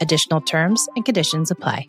Additional 0.00 0.40
terms 0.40 0.88
and 0.96 1.04
conditions 1.04 1.50
apply. 1.50 1.86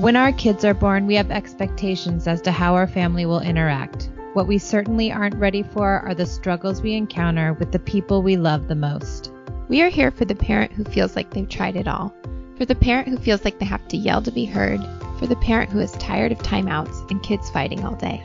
When 0.00 0.16
our 0.16 0.32
kids 0.32 0.64
are 0.64 0.74
born, 0.74 1.06
we 1.06 1.14
have 1.14 1.30
expectations 1.30 2.26
as 2.26 2.40
to 2.42 2.50
how 2.50 2.74
our 2.74 2.88
family 2.88 3.24
will 3.24 3.40
interact. 3.40 4.10
What 4.32 4.48
we 4.48 4.58
certainly 4.58 5.12
aren't 5.12 5.36
ready 5.36 5.62
for 5.62 6.00
are 6.00 6.14
the 6.14 6.26
struggles 6.26 6.82
we 6.82 6.94
encounter 6.94 7.52
with 7.52 7.70
the 7.70 7.78
people 7.78 8.22
we 8.22 8.36
love 8.36 8.66
the 8.66 8.74
most. 8.74 9.30
We 9.68 9.82
are 9.82 9.88
here 9.88 10.10
for 10.10 10.24
the 10.24 10.34
parent 10.34 10.72
who 10.72 10.82
feels 10.82 11.14
like 11.14 11.30
they've 11.30 11.48
tried 11.48 11.76
it 11.76 11.86
all, 11.86 12.12
for 12.56 12.64
the 12.64 12.74
parent 12.74 13.06
who 13.06 13.18
feels 13.18 13.44
like 13.44 13.60
they 13.60 13.66
have 13.66 13.86
to 13.88 13.96
yell 13.96 14.22
to 14.22 14.32
be 14.32 14.46
heard, 14.46 14.80
for 15.18 15.28
the 15.28 15.36
parent 15.36 15.70
who 15.70 15.78
is 15.78 15.92
tired 15.92 16.32
of 16.32 16.38
timeouts 16.38 17.08
and 17.10 17.22
kids 17.22 17.50
fighting 17.50 17.84
all 17.84 17.94
day. 17.94 18.20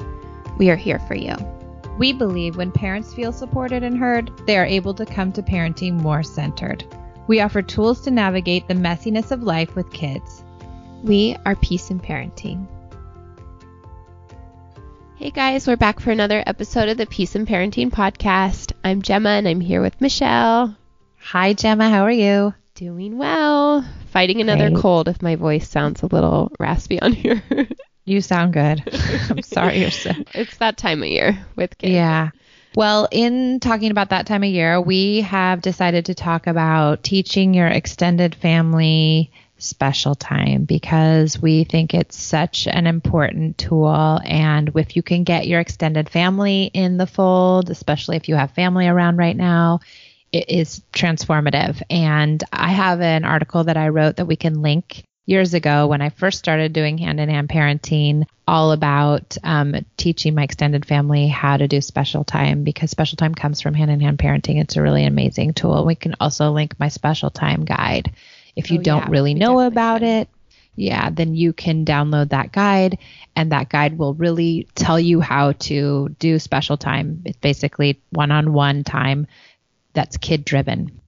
We 0.57 0.71
are 0.71 0.75
here 0.75 0.99
for 0.99 1.13
you. 1.13 1.35
We 1.97 2.13
believe 2.13 2.57
when 2.57 2.71
parents 2.71 3.15
feel 3.15 3.31
supported 3.31 3.81
and 3.81 3.97
heard, 3.97 4.31
they 4.45 4.55
are 4.59 4.65
able 4.65 4.93
to 4.93 5.05
come 5.05 5.31
to 5.31 5.41
parenting 5.41 5.93
more 5.93 6.21
centered. 6.21 6.83
We 7.25 7.41
offer 7.41 7.63
tools 7.63 8.01
to 8.01 8.11
navigate 8.11 8.67
the 8.67 8.75
messiness 8.75 9.31
of 9.31 9.41
life 9.41 9.75
with 9.75 9.91
kids. 9.91 10.43
We 11.03 11.35
are 11.43 11.55
Peace 11.55 11.89
in 11.89 11.99
Parenting. 11.99 12.67
Hey 15.15 15.31
guys, 15.31 15.65
we're 15.65 15.75
back 15.75 15.99
for 15.99 16.11
another 16.11 16.43
episode 16.45 16.89
of 16.89 16.97
the 16.97 17.07
Peace 17.07 17.35
in 17.35 17.47
Parenting 17.47 17.89
podcast. 17.89 18.73
I'm 18.83 19.01
Gemma 19.01 19.29
and 19.29 19.47
I'm 19.47 19.59
here 19.59 19.81
with 19.81 19.99
Michelle. 19.99 20.77
Hi, 21.17 21.53
Gemma. 21.53 21.89
How 21.89 22.03
are 22.03 22.11
you? 22.11 22.53
Doing 22.75 23.17
well. 23.17 23.83
Fighting 24.11 24.39
another 24.39 24.69
Great. 24.69 24.81
cold 24.81 25.07
if 25.07 25.23
my 25.23 25.35
voice 25.35 25.67
sounds 25.67 26.03
a 26.03 26.05
little 26.05 26.51
raspy 26.59 27.01
on 27.01 27.13
here. 27.13 27.41
You 28.07 28.21
sound 28.21 28.53
good. 28.53 28.81
I'm 29.29 29.41
sorry 29.41 29.81
you're 29.81 29.91
sick. 29.91 30.29
it's 30.33 30.57
that 30.57 30.77
time 30.77 31.03
of 31.03 31.09
year 31.09 31.45
with 31.57 31.77
kids. 31.77 31.91
Yeah. 31.91 32.29
Well, 32.73 33.09
in 33.11 33.59
talking 33.59 33.91
about 33.91 34.11
that 34.11 34.25
time 34.27 34.43
of 34.43 34.49
year, 34.49 34.79
we 34.79 35.21
have 35.21 35.61
decided 35.61 36.05
to 36.05 36.15
talk 36.15 36.47
about 36.47 37.03
teaching 37.03 37.53
your 37.53 37.67
extended 37.67 38.33
family 38.33 39.29
special 39.57 40.15
time 40.15 40.63
because 40.63 41.41
we 41.41 41.65
think 41.65 41.93
it's 41.93 42.17
such 42.17 42.65
an 42.67 42.87
important 42.87 43.57
tool. 43.57 44.21
And 44.23 44.71
if 44.75 44.95
you 44.95 45.03
can 45.03 45.25
get 45.25 45.45
your 45.45 45.59
extended 45.59 46.07
family 46.07 46.71
in 46.73 46.95
the 46.95 47.07
fold, 47.07 47.69
especially 47.69 48.15
if 48.15 48.29
you 48.29 48.35
have 48.35 48.51
family 48.51 48.87
around 48.87 49.17
right 49.17 49.35
now, 49.35 49.81
it 50.31 50.49
is 50.49 50.81
transformative. 50.93 51.81
And 51.89 52.41
I 52.53 52.69
have 52.69 53.01
an 53.01 53.25
article 53.25 53.65
that 53.65 53.75
I 53.75 53.89
wrote 53.89 54.15
that 54.15 54.27
we 54.27 54.37
can 54.37 54.61
link 54.61 55.03
years 55.27 55.53
ago 55.53 55.85
when 55.87 56.01
I 56.01 56.09
first 56.09 56.39
started 56.39 56.73
doing 56.73 56.97
hand 56.97 57.19
in 57.19 57.29
hand 57.29 57.49
parenting, 57.49 58.25
all 58.47 58.71
about 58.71 59.37
um, 59.43 59.75
teaching 59.97 60.33
my 60.33 60.43
extended 60.43 60.85
family 60.85 61.27
how 61.27 61.57
to 61.57 61.67
do 61.67 61.81
special 61.81 62.23
time 62.23 62.63
because 62.63 62.89
special 62.89 63.17
time 63.17 63.35
comes 63.35 63.61
from 63.61 63.75
hand 63.75 63.91
in 63.91 63.99
hand 63.99 64.17
parenting. 64.17 64.59
It's 64.59 64.77
a 64.77 64.81
really 64.81 65.05
amazing 65.05 65.53
tool. 65.53 65.85
We 65.85 65.95
can 65.95 66.15
also 66.19 66.51
link 66.51 66.79
my 66.79 66.87
special 66.87 67.29
time 67.29 67.65
guide. 67.65 68.13
If 68.55 68.71
you 68.71 68.79
Oh, 68.79 68.83
don't 68.83 69.03
yeah, 69.03 69.09
really 69.09 69.33
know 69.35 69.59
about 69.59 69.99
should. 69.99 70.07
it, 70.07 70.29
yeah, 70.75 71.09
then 71.09 71.35
you 71.35 71.53
can 71.53 71.85
download 71.85 72.29
that 72.29 72.51
guide, 72.51 72.99
and 73.35 73.51
that 73.51 73.67
guide 73.69 73.97
will 73.97 74.13
really 74.13 74.67
tell 74.75 74.99
you 74.99 75.19
how 75.21 75.51
to 75.53 76.09
do 76.19 76.39
special 76.39 76.77
time. 76.77 77.21
It's 77.25 77.37
basically 77.37 78.01
one 78.11 78.31
on 78.31 78.53
one 78.53 78.83
time 78.83 79.27
that's 79.93 80.17
kid 80.17 80.45
driven. 80.45 81.01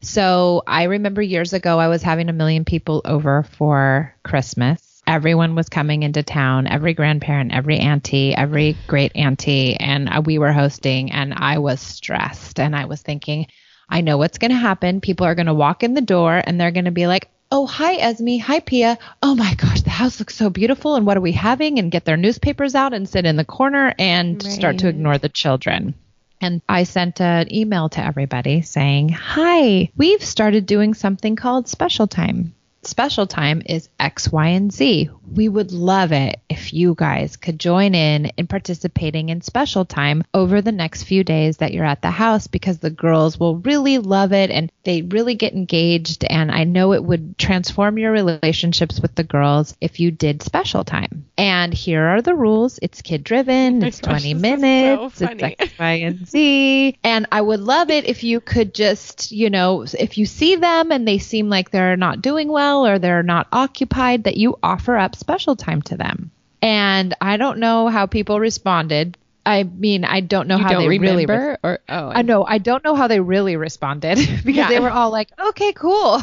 So 0.00 0.62
I 0.66 0.84
remember 0.84 1.22
years 1.22 1.52
ago, 1.52 1.78
I 1.78 1.88
was 1.88 2.02
having 2.02 2.28
a 2.28 2.32
million 2.32 2.64
people 2.64 3.02
over 3.04 3.42
for 3.42 4.14
Christmas. 4.22 5.02
Everyone 5.06 5.54
was 5.54 5.68
coming 5.68 6.02
into 6.02 6.22
town, 6.22 6.66
every 6.66 6.92
grandparent, 6.94 7.52
every 7.52 7.78
auntie, 7.78 8.34
every 8.34 8.76
great 8.86 9.12
auntie, 9.16 9.74
and 9.74 10.08
uh, 10.08 10.22
we 10.24 10.38
were 10.38 10.52
hosting, 10.52 11.10
and 11.12 11.32
I 11.34 11.58
was 11.58 11.80
stressed. 11.80 12.60
And 12.60 12.76
I 12.76 12.84
was 12.84 13.00
thinking, 13.00 13.46
I 13.88 14.02
know 14.02 14.18
what's 14.18 14.38
going 14.38 14.50
to 14.50 14.56
happen. 14.56 15.00
People 15.00 15.26
are 15.26 15.34
going 15.34 15.46
to 15.46 15.54
walk 15.54 15.82
in 15.82 15.94
the 15.94 16.00
door 16.02 16.40
and 16.44 16.60
they're 16.60 16.70
going 16.70 16.84
to 16.84 16.90
be 16.90 17.06
like, 17.06 17.28
Oh, 17.50 17.66
hi, 17.66 17.94
Esme. 17.94 18.36
Hi, 18.36 18.60
Pia. 18.60 18.98
Oh 19.22 19.34
my 19.34 19.54
gosh, 19.54 19.80
the 19.80 19.88
house 19.88 20.18
looks 20.18 20.36
so 20.36 20.50
beautiful. 20.50 20.96
And 20.96 21.06
what 21.06 21.16
are 21.16 21.22
we 21.22 21.32
having? 21.32 21.78
And 21.78 21.90
get 21.90 22.04
their 22.04 22.18
newspapers 22.18 22.74
out 22.74 22.92
and 22.92 23.08
sit 23.08 23.24
in 23.24 23.36
the 23.36 23.44
corner 23.46 23.94
and 23.98 24.42
start 24.42 24.76
to 24.78 24.88
ignore 24.88 25.16
the 25.16 25.30
children. 25.30 25.94
And 26.40 26.62
I 26.68 26.84
sent 26.84 27.20
an 27.20 27.52
email 27.52 27.88
to 27.90 28.04
everybody 28.04 28.62
saying, 28.62 29.08
Hi, 29.10 29.90
we've 29.96 30.22
started 30.22 30.66
doing 30.66 30.94
something 30.94 31.36
called 31.36 31.68
special 31.68 32.06
time. 32.06 32.54
Special 32.82 33.26
time 33.26 33.60
is 33.66 33.88
X, 33.98 34.30
Y, 34.30 34.46
and 34.48 34.72
Z. 34.72 35.10
We 35.30 35.48
would 35.48 35.72
love 35.72 36.12
it 36.12 36.40
if 36.48 36.72
you 36.72 36.94
guys 36.96 37.36
could 37.36 37.58
join 37.58 37.94
in 37.94 38.26
in 38.36 38.46
participating 38.46 39.30
in 39.30 39.40
special 39.40 39.84
time 39.84 40.22
over 40.32 40.62
the 40.62 40.72
next 40.72 41.02
few 41.02 41.24
days 41.24 41.56
that 41.56 41.74
you're 41.74 41.84
at 41.84 42.02
the 42.02 42.10
house 42.10 42.46
because 42.46 42.78
the 42.78 42.90
girls 42.90 43.38
will 43.38 43.56
really 43.56 43.98
love 43.98 44.32
it 44.32 44.50
and 44.50 44.70
they 44.84 45.02
really 45.02 45.34
get 45.34 45.54
engaged. 45.54 46.24
And 46.24 46.52
I 46.52 46.64
know 46.64 46.92
it 46.92 47.02
would 47.02 47.36
transform 47.36 47.98
your 47.98 48.12
relationships 48.12 49.00
with 49.00 49.14
the 49.16 49.24
girls 49.24 49.76
if 49.80 49.98
you 49.98 50.12
did 50.12 50.42
special 50.42 50.84
time. 50.84 51.26
And 51.36 51.74
here 51.74 52.04
are 52.04 52.22
the 52.22 52.34
rules 52.34 52.78
it's 52.80 53.02
kid 53.02 53.24
driven, 53.24 53.82
oh 53.82 53.88
it's 53.88 54.00
gosh, 54.00 54.22
20 54.22 54.34
this 54.34 54.36
is 54.36 54.42
so 54.42 54.56
minutes, 54.56 55.20
it's. 55.20 55.42
X, 55.42 55.78
Y, 55.78 55.92
and 55.92 56.28
Z. 56.28 56.98
And 57.02 57.26
I 57.32 57.40
would 57.40 57.60
love 57.60 57.90
it 57.90 58.04
if 58.04 58.22
you 58.22 58.40
could 58.40 58.72
just, 58.72 59.32
you 59.32 59.50
know, 59.50 59.84
if 59.98 60.16
you 60.16 60.26
see 60.26 60.54
them 60.56 60.92
and 60.92 61.06
they 61.06 61.18
seem 61.18 61.48
like 61.48 61.70
they're 61.70 61.96
not 61.96 62.22
doing 62.22 62.48
well 62.48 62.67
or 62.76 62.98
they're 62.98 63.22
not 63.22 63.48
occupied, 63.52 64.24
that 64.24 64.36
you 64.36 64.58
offer 64.62 64.96
up 64.96 65.16
special 65.16 65.56
time 65.56 65.82
to 65.82 65.96
them. 65.96 66.30
And 66.62 67.14
I 67.20 67.36
don't 67.36 67.58
know 67.58 67.88
how 67.88 68.06
people 68.06 68.40
responded. 68.40 69.16
I 69.46 69.62
mean, 69.62 70.04
I 70.04 70.20
don't 70.20 70.48
know 70.48 70.56
You 70.58 70.62
how 70.64 70.68
don't 70.70 70.82
they 70.82 70.98
really. 70.98 71.24
remember? 71.26 71.58
or 71.62 71.78
oh, 71.88 72.10
I 72.10 72.22
know 72.22 72.44
I 72.44 72.58
don't 72.58 72.84
know 72.84 72.94
how 72.94 73.06
they 73.08 73.20
really 73.20 73.56
responded 73.56 74.16
because 74.44 74.54
Yeah. 74.56 74.68
they 74.68 74.80
were 74.80 74.90
all 74.90 75.10
like, 75.10 75.30
"Okay, 75.38 75.72
cool," 75.72 76.20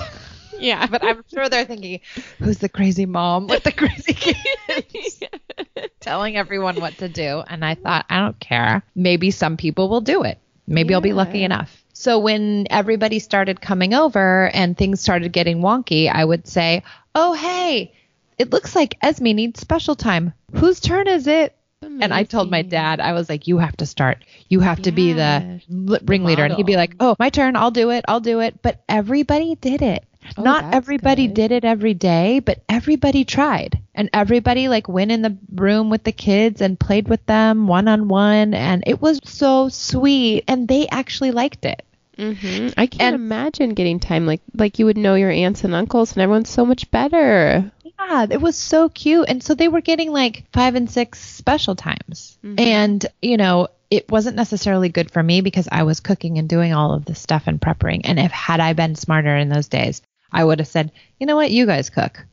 Yeah, 0.60 0.86
but 0.92 1.04
I'm 1.04 1.24
sure 1.34 1.50
they're 1.50 1.66
thinking, 1.66 2.02
"Who's 2.40 2.60
the 2.60 2.70
crazy 2.70 3.06
mom 3.06 3.48
with 3.48 3.64
the 3.64 3.72
crazy 3.72 4.14
kids?" 4.14 5.24
telling 6.02 6.38
everyone 6.38 6.80
what 6.80 6.98
to 7.00 7.10
do. 7.10 7.42
And 7.48 7.64
I 7.66 7.76
thought, 7.76 8.06
I 8.10 8.20
don't 8.20 8.40
care. 8.40 8.84
Maybe 8.94 9.32
some 9.32 9.58
people 9.58 9.90
will 9.90 10.02
do 10.02 10.24
it. 10.24 10.38
Maybe 10.68 10.94
I'll 10.94 11.02
be 11.02 11.14
lucky 11.14 11.44
enough. 11.44 11.84
So 11.98 12.20
when 12.20 12.68
everybody 12.70 13.20
started 13.20 13.62
coming 13.62 13.94
over 13.94 14.50
and 14.54 14.78
things 14.78 15.00
started 15.00 15.32
getting 15.32 15.60
wonky, 15.62 16.12
I 16.12 16.26
would 16.26 16.46
say, 16.46 16.84
Oh, 17.16 17.32
hey, 17.34 17.94
it 18.38 18.52
looks 18.52 18.76
like 18.76 18.98
Esme 19.02 19.32
needs 19.32 19.62
special 19.62 19.96
time. 19.96 20.34
Whose 20.54 20.82
turn 20.82 21.08
is 21.08 21.26
it? 21.26 21.56
And 21.82 22.14
I 22.14 22.24
told 22.24 22.52
my 22.52 22.64
dad, 22.64 23.00
I 23.00 23.14
was 23.14 23.30
like, 23.30 23.48
You 23.48 23.60
have 23.60 23.78
to 23.78 23.86
start. 23.86 24.26
You 24.50 24.60
have 24.60 24.82
to 24.82 24.92
be 24.92 25.14
the 25.14 25.62
Yeah, 25.70 25.98
ringleader. 26.04 26.44
And 26.44 26.54
he'd 26.56 26.66
be 26.66 26.76
like, 26.76 26.96
Oh, 27.00 27.16
my 27.18 27.30
turn. 27.30 27.56
I'll 27.56 27.72
do 27.72 27.92
it. 27.92 28.04
I'll 28.10 28.20
do 28.20 28.42
it. 28.42 28.62
But 28.62 28.84
everybody 28.90 29.56
did 29.56 29.82
it. 29.82 30.04
Oh, 30.38 30.44
Not 30.44 30.74
everybody 30.74 31.28
good. 31.28 31.34
did 31.36 31.52
it 31.52 31.66
every 31.66 31.94
day, 31.94 32.40
but 32.40 32.62
everybody 32.68 33.26
tried. 33.26 33.80
And 33.94 34.10
everybody 34.14 34.68
like 34.68 34.88
went 34.88 35.12
in 35.12 35.22
the 35.22 35.38
room 35.54 35.90
with 35.90 36.04
the 36.04 36.12
kids 36.12 36.62
and 36.62 36.80
played 36.80 37.08
with 37.08 37.26
them 37.26 37.68
one 37.68 37.88
on 37.88 38.08
one. 38.08 38.54
And 38.54 38.84
it 38.88 39.02
was 39.02 39.20
so 39.24 39.70
sweet. 39.70 40.44
And 40.48 40.68
they 40.68 40.88
actually 40.88 41.32
liked 41.32 41.66
it. 41.66 41.84
hmm 42.18 42.70
I 42.78 42.88
can't 42.88 43.02
And- 43.02 43.16
imagine 43.16 43.74
getting 43.74 44.00
time 44.00 44.26
like 44.26 44.42
like 44.54 44.80
you 44.80 44.86
would 44.86 44.98
know 44.98 45.16
your 45.16 45.32
aunts 45.32 45.64
and 45.64 45.74
uncles, 45.76 46.14
and 46.14 46.22
everyone's 46.22 46.50
so 46.50 46.66
much 46.66 46.90
better. 46.92 47.72
Yeah, 48.00 48.26
it 48.30 48.42
was 48.42 48.56
so 48.56 48.90
cute. 48.90 49.28
And 49.30 49.42
so 49.44 49.54
they 49.56 49.68
were 49.68 49.82
getting 49.82 50.12
like 50.12 50.44
five 50.54 50.76
and 50.76 50.90
six 50.90 51.20
special 51.20 51.76
times. 51.76 52.38
Mhm. 52.44 52.60
And, 52.60 53.06
you 53.22 53.38
know, 53.38 53.68
it 53.90 54.10
wasn't 54.12 54.36
necessarily 54.36 54.90
good 54.90 55.12
for 55.12 55.22
me 55.24 55.42
because 55.42 55.68
I 55.72 55.84
was 55.84 56.00
cooking 56.02 56.38
and 56.38 56.50
doing 56.50 56.74
all 56.74 56.94
of 56.94 57.06
this 57.06 57.20
stuff 57.20 57.44
and 57.48 57.62
prepping. 57.62 58.02
And 58.04 58.20
if 58.20 58.32
had 58.32 58.60
I 58.60 58.74
been 58.74 58.96
smarter 58.96 59.36
in 59.38 59.48
those 59.50 59.68
days, 59.70 60.02
I 60.36 60.44
would 60.44 60.60
have 60.60 60.68
said, 60.68 60.92
you 61.18 61.26
know 61.26 61.38
what, 61.38 61.50
you 61.50 61.66
guys 61.66 61.90
cook. 61.90 62.26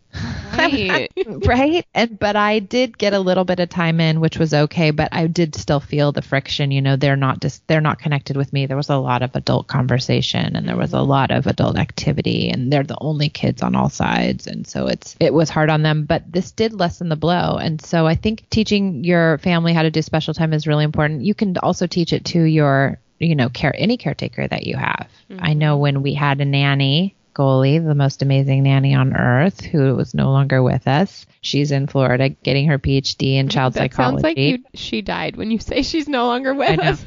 Right. 0.58 1.10
right? 1.46 1.86
And 1.94 2.18
but 2.18 2.36
i 2.36 2.58
did 2.58 2.98
get 2.98 3.14
a 3.14 3.18
little 3.18 3.44
bit 3.44 3.60
of 3.60 3.70
time 3.70 4.00
in 4.00 4.20
which 4.20 4.36
was 4.36 4.52
okay 4.52 4.90
but 4.90 5.08
i 5.12 5.26
did 5.26 5.54
still 5.54 5.80
feel 5.80 6.12
the 6.12 6.20
friction 6.20 6.70
you 6.70 6.82
know 6.82 6.96
they're 6.96 7.16
not 7.16 7.40
just 7.40 7.66
they're 7.66 7.80
not 7.80 7.98
connected 7.98 8.36
with 8.36 8.52
me. 8.52 8.66
There 8.66 8.76
was 8.76 8.90
a 8.90 8.98
lot 8.98 9.22
of 9.22 9.34
adult 9.34 9.68
conversation 9.68 10.54
and 10.54 10.68
there 10.68 10.76
was 10.76 10.92
a 10.92 11.00
lot 11.00 11.30
of 11.30 11.46
adult 11.46 11.78
activity 11.78 12.50
and 12.50 12.70
they're 12.70 12.82
the 12.82 12.98
only 13.00 13.30
kids 13.30 13.62
on 13.62 13.74
all 13.74 13.88
sides. 13.88 14.46
And 14.46 14.66
so 14.66 14.88
it's 14.88 15.16
it 15.18 15.32
was 15.32 15.48
hard 15.48 15.70
on 15.70 15.82
them 15.82 16.04
but 16.04 16.30
this 16.30 16.52
did 16.52 16.74
lessen 16.74 17.08
the 17.08 17.16
blow. 17.16 17.56
And 17.56 17.80
so 17.80 18.06
i 18.06 18.14
think 18.14 18.48
teaching 18.50 19.04
your 19.04 19.38
family 19.38 19.72
how 19.72 19.82
to 19.82 19.90
do 19.90 20.02
special 20.02 20.34
time 20.34 20.52
is 20.52 20.66
really 20.66 20.84
important. 20.84 21.24
You 21.24 21.34
can 21.34 21.56
also 21.58 21.86
teach 21.86 22.12
it 22.12 22.26
to 22.26 22.42
your 22.42 22.98
you 23.18 23.36
know 23.36 23.48
care 23.48 23.74
any 23.76 23.96
caretaker 23.96 24.46
that 24.46 24.66
you 24.66 24.76
have. 24.76 25.08
I 25.38 25.54
know 25.54 25.74
mm-hmm. 25.74 25.82
when 25.82 26.02
we 26.02 26.12
had 26.12 26.40
a 26.40 26.44
nanny 26.44 27.14
Goalie, 27.34 27.84
the 27.84 27.94
most 27.94 28.22
amazing 28.22 28.62
nanny 28.64 28.94
on 28.94 29.14
earth, 29.14 29.60
who 29.60 29.94
was 29.94 30.14
no 30.14 30.30
longer 30.30 30.62
with 30.62 30.86
us. 30.86 31.26
She's 31.40 31.70
in 31.72 31.86
Florida 31.86 32.28
getting 32.30 32.68
her 32.68 32.78
PhD 32.78 33.34
in 33.34 33.48
child 33.48 33.74
that 33.74 33.92
psychology. 33.92 34.12
sounds 34.14 34.22
like 34.22 34.38
you, 34.38 34.58
she 34.74 35.02
died 35.02 35.36
when 35.36 35.50
you 35.50 35.58
say 35.58 35.82
she's 35.82 36.08
no 36.08 36.26
longer 36.26 36.54
with 36.54 36.80
I 36.80 36.88
us. 36.90 37.04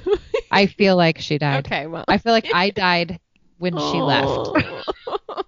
I 0.52 0.66
feel 0.68 0.96
like 0.96 1.20
she 1.20 1.38
died. 1.38 1.66
okay, 1.66 1.88
well. 1.88 2.06
I 2.08 2.18
feel 2.18 2.32
like 2.34 2.48
I 2.54 2.70
died 2.70 3.20
when 3.58 3.74
she 3.74 4.02
left. 4.02 4.28
Oh. 4.28 4.82